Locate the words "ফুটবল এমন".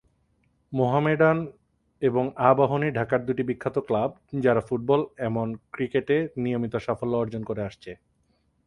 4.61-5.47